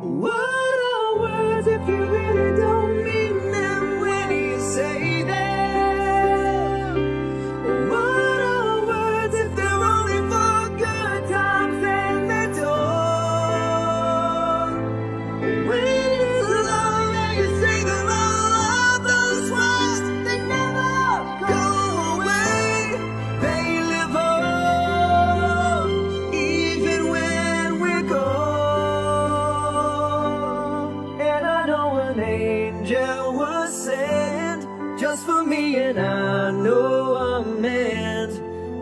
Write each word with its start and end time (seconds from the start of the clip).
What 0.00 0.30
are 0.30 1.18
words 1.18 1.66
if 1.66 1.88
you 1.88 1.96
really 1.96 2.56
don't 2.56 3.07
just 35.10 35.24
for 35.24 35.42
me, 35.42 35.76
and 35.76 35.98
I 35.98 36.50
know 36.50 37.16
I'm 37.16 37.62
meant 37.62 38.34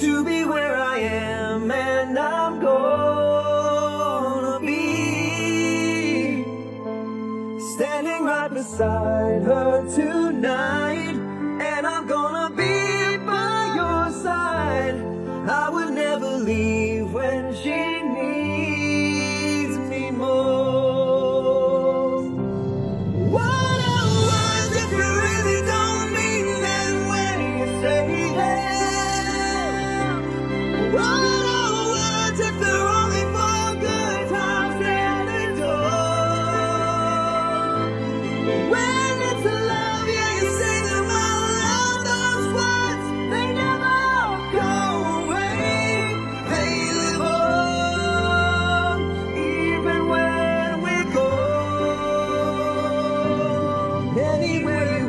to 0.00 0.22
be 0.22 0.44
where 0.44 0.76
I 0.76 0.98
am, 0.98 1.70
and 1.70 2.18
I'm 2.18 2.60
gonna 2.60 4.60
be 4.60 6.44
standing 7.74 8.26
right 8.26 8.52
beside 8.52 9.42
her 9.50 9.82
tonight. 9.96 11.16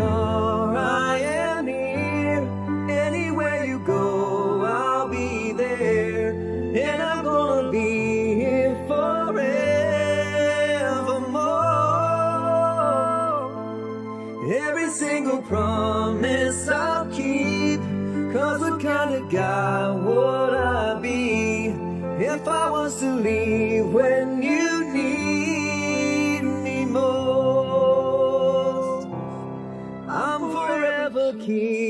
are, 0.00 0.76
I 0.76 1.18
am. 1.18 1.68
Anywhere 2.90 3.64
you 3.64 3.78
go, 3.80 4.62
I'll 4.64 5.08
be 5.08 5.52
there. 5.52 6.30
And 6.30 7.02
I'm 7.02 7.24
gonna 7.24 7.70
be 7.70 8.34
here 8.34 8.76
forevermore. 8.86 9.42
Every 14.52 14.90
single 14.90 15.42
promise 15.42 16.68
I'll 16.68 17.06
keep. 17.12 17.80
Cause 18.32 18.60
what 18.60 18.80
kind 18.80 19.14
of 19.14 19.30
guy 19.30 19.90
would 19.90 20.54
I 20.54 21.00
be 21.00 21.66
if 22.18 22.48
I 22.48 22.70
was 22.70 22.98
to 23.00 23.14
leave 23.14 23.86
when 23.86 24.42
you? 24.42 24.53
King. 31.40 31.83